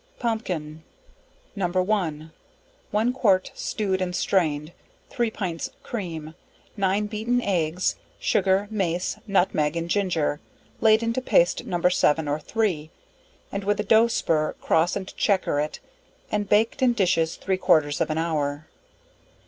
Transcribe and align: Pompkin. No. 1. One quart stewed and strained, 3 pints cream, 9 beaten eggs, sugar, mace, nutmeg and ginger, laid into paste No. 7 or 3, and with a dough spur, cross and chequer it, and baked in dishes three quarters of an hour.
Pompkin. 0.17 0.81
No. 1.55 1.67
1. 1.67 2.31
One 2.89 3.13
quart 3.13 3.51
stewed 3.53 4.01
and 4.01 4.15
strained, 4.15 4.71
3 5.11 5.29
pints 5.29 5.69
cream, 5.83 6.33
9 6.75 7.05
beaten 7.05 7.39
eggs, 7.39 7.97
sugar, 8.19 8.67
mace, 8.71 9.17
nutmeg 9.27 9.75
and 9.77 9.87
ginger, 9.91 10.39
laid 10.79 11.03
into 11.03 11.21
paste 11.21 11.67
No. 11.67 11.87
7 11.87 12.27
or 12.27 12.39
3, 12.39 12.89
and 13.51 13.63
with 13.63 13.79
a 13.79 13.83
dough 13.83 14.07
spur, 14.07 14.53
cross 14.53 14.95
and 14.95 15.15
chequer 15.15 15.59
it, 15.59 15.79
and 16.31 16.49
baked 16.49 16.81
in 16.81 16.93
dishes 16.93 17.35
three 17.35 17.57
quarters 17.57 18.01
of 18.01 18.09
an 18.09 18.17
hour. 18.17 18.65